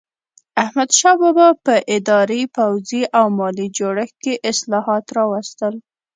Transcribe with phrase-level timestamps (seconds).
[0.63, 5.73] احمدشاه بابا په اداري، پوځي او مالي جوړښت کې اصلاحات راوستل.